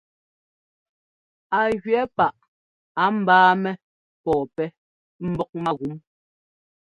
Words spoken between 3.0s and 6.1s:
á ḿbáamɛ́ pɔ̂pɛ́ mbɔ́k mágúm.